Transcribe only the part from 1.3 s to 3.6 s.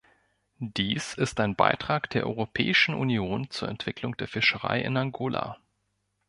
ein Beitrag der Europäischen Union